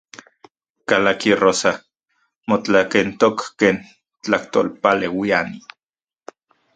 [0.91, 1.73] Kalaki Rosa,
[2.49, 3.77] motlakentok ken
[4.23, 5.59] tlajtolpaleuiani.